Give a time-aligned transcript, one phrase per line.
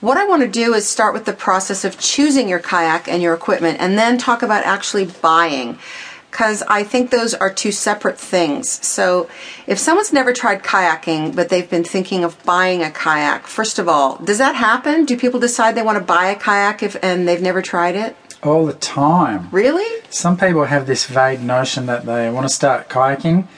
[0.00, 3.22] What I want to do is start with the process of choosing your kayak and
[3.22, 5.78] your equipment and then talk about actually buying
[6.30, 8.70] because I think those are two separate things.
[8.86, 9.28] So,
[9.66, 13.88] if someone's never tried kayaking but they've been thinking of buying a kayak, first of
[13.88, 15.04] all, does that happen?
[15.04, 18.16] Do people decide they want to buy a kayak if and they've never tried it?
[18.42, 19.48] All the time.
[19.52, 20.02] Really?
[20.08, 23.48] Some people have this vague notion that they want to start kayaking,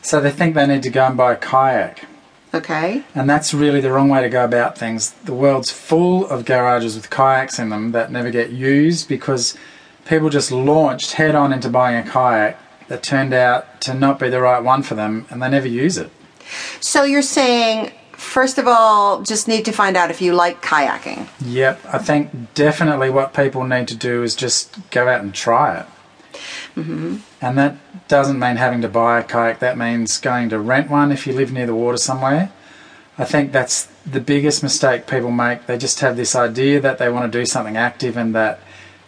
[0.00, 2.07] so they think they need to go and buy a kayak.
[2.54, 3.04] Okay.
[3.14, 5.10] And that's really the wrong way to go about things.
[5.10, 9.56] The world's full of garages with kayaks in them that never get used because
[10.06, 14.30] people just launched head on into buying a kayak that turned out to not be
[14.30, 16.10] the right one for them and they never use it.
[16.80, 21.28] So you're saying, first of all, just need to find out if you like kayaking.
[21.44, 25.78] Yep, I think definitely what people need to do is just go out and try
[25.80, 25.86] it.
[26.74, 27.16] Mm-hmm.
[27.40, 31.12] And that doesn't mean having to buy a kayak, that means going to rent one
[31.12, 32.52] if you live near the water somewhere.
[33.18, 35.66] I think that's the biggest mistake people make.
[35.66, 38.60] They just have this idea that they want to do something active and that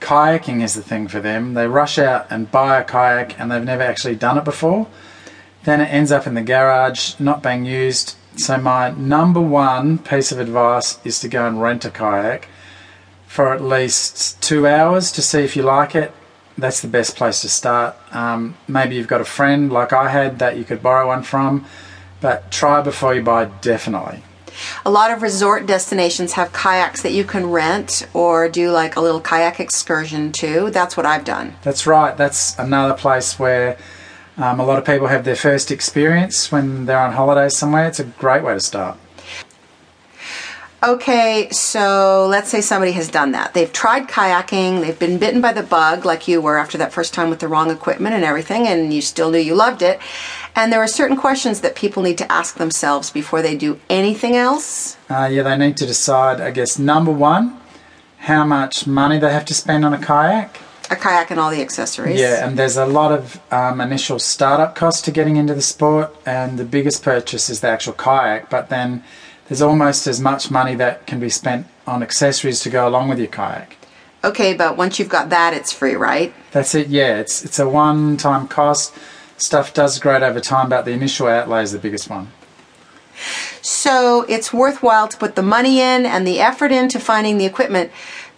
[0.00, 1.54] kayaking is the thing for them.
[1.54, 4.88] They rush out and buy a kayak and they've never actually done it before.
[5.64, 8.16] Then it ends up in the garage, not being used.
[8.36, 12.48] So, my number one piece of advice is to go and rent a kayak
[13.26, 16.12] for at least two hours to see if you like it.
[16.62, 17.96] That's the best place to start.
[18.14, 21.66] Um, maybe you've got a friend like I had that you could borrow one from,
[22.20, 24.22] but try before you buy, definitely.
[24.86, 29.00] A lot of resort destinations have kayaks that you can rent or do like a
[29.00, 30.70] little kayak excursion too.
[30.70, 31.56] That's what I've done.
[31.64, 32.16] That's right.
[32.16, 33.76] That's another place where
[34.36, 37.88] um, a lot of people have their first experience when they're on holiday somewhere.
[37.88, 38.98] It's a great way to start.
[40.84, 43.54] Okay, so let's say somebody has done that.
[43.54, 47.14] They've tried kayaking, they've been bitten by the bug, like you were after that first
[47.14, 50.00] time with the wrong equipment and everything, and you still knew you loved it.
[50.56, 54.34] And there are certain questions that people need to ask themselves before they do anything
[54.34, 54.96] else.
[55.08, 57.60] Uh, yeah, they need to decide, I guess, number one,
[58.18, 60.58] how much money they have to spend on a kayak.
[60.90, 62.18] A kayak and all the accessories.
[62.18, 66.12] Yeah, and there's a lot of um, initial startup costs to getting into the sport,
[66.26, 69.04] and the biggest purchase is the actual kayak, but then
[69.48, 73.18] there's almost as much money that can be spent on accessories to go along with
[73.18, 73.76] your kayak.
[74.24, 76.32] Okay, but once you've got that, it's free, right?
[76.52, 77.18] That's it, yeah.
[77.18, 78.94] It's, it's a one time cost.
[79.36, 82.28] Stuff does great over time, but the initial outlay is the biggest one.
[83.60, 87.90] So it's worthwhile to put the money in and the effort into finding the equipment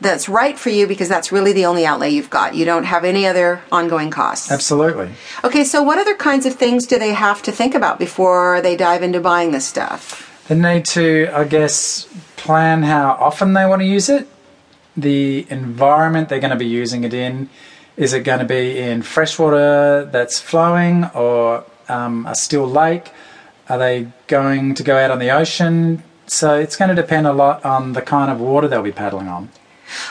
[0.00, 2.54] that's right for you because that's really the only outlay you've got.
[2.54, 4.50] You don't have any other ongoing costs.
[4.50, 5.10] Absolutely.
[5.44, 8.76] Okay, so what other kinds of things do they have to think about before they
[8.76, 10.24] dive into buying this stuff?
[10.48, 14.26] They need to, I guess, plan how often they want to use it,
[14.96, 17.50] the environment they're going to be using it in.
[17.98, 23.10] Is it going to be in freshwater that's flowing or um, a still lake?
[23.68, 26.02] Are they going to go out on the ocean?
[26.26, 29.28] So it's going to depend a lot on the kind of water they'll be paddling
[29.28, 29.50] on.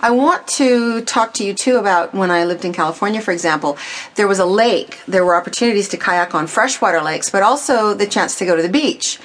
[0.00, 3.78] I want to talk to you too about when I lived in California, for example.
[4.14, 5.00] There was a lake.
[5.06, 8.62] There were opportunities to kayak on freshwater lakes, but also the chance to go to
[8.62, 9.18] the beach.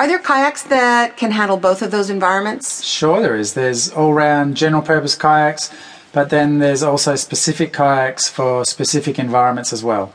[0.00, 2.82] Are there kayaks that can handle both of those environments?
[2.82, 3.52] Sure, there is.
[3.52, 5.70] There's all round general purpose kayaks,
[6.14, 10.14] but then there's also specific kayaks for specific environments as well.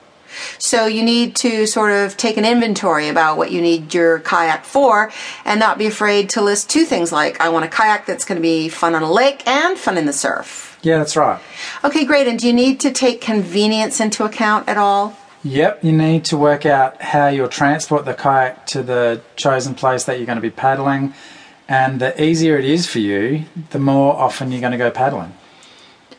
[0.57, 4.66] So you need to sort of take an inventory about what you need your kayak
[4.66, 5.12] for
[5.46, 8.38] and not be afraid to list two things like I want a kayak that's going
[8.38, 10.79] to be fun on a lake and fun in the surf.
[10.81, 11.40] Yeah, that's right.
[11.84, 12.28] Okay, great.
[12.28, 15.16] And do you need to take convenience into account at all?
[15.45, 20.03] Yep, you need to work out how you'll transport the kayak to the chosen place
[20.06, 21.13] that you're going to be paddling.
[21.67, 25.35] And the easier it is for you, the more often you're going to go paddling.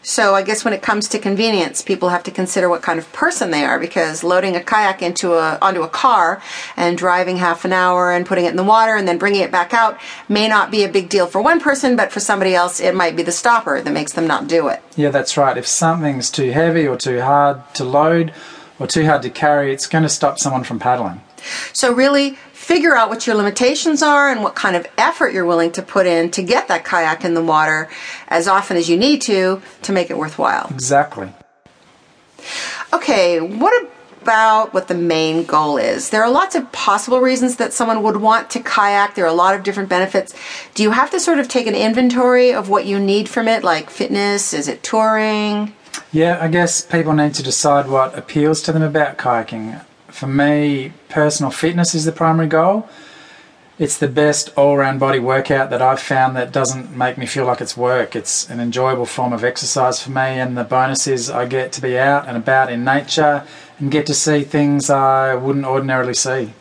[0.00, 3.12] So I guess when it comes to convenience, people have to consider what kind of
[3.12, 6.40] person they are because loading a kayak into a onto a car
[6.76, 9.50] and driving half an hour and putting it in the water and then bringing it
[9.50, 9.98] back out
[10.28, 13.16] may not be a big deal for one person, but for somebody else it might
[13.16, 14.80] be the stopper that makes them not do it.
[14.94, 15.58] Yeah, that's right.
[15.58, 18.32] If something's too heavy or too hard to load
[18.78, 21.20] or too hard to carry, it's going to stop someone from paddling.
[21.72, 25.70] So really figure out what your limitations are and what kind of effort you're willing
[25.72, 27.88] to put in to get that kayak in the water
[28.28, 30.68] as often as you need to to make it worthwhile.
[30.70, 31.32] Exactly.
[32.92, 33.88] Okay, what
[34.22, 36.10] about what the main goal is?
[36.10, 39.14] There are lots of possible reasons that someone would want to kayak.
[39.14, 40.34] There are a lot of different benefits.
[40.74, 43.62] Do you have to sort of take an inventory of what you need from it,
[43.62, 44.52] like fitness?
[44.52, 45.72] Is it touring?
[46.16, 49.84] Yeah, I guess people need to decide what appeals to them about kayaking
[50.16, 52.88] for me, personal fitness is the primary goal.
[53.78, 57.44] It's the best all round body workout that I've found that doesn't make me feel
[57.44, 58.16] like it's work.
[58.16, 61.82] It's an enjoyable form of exercise for me, and the bonus is I get to
[61.82, 63.44] be out and about in nature
[63.78, 66.54] and get to see things I wouldn't ordinarily see.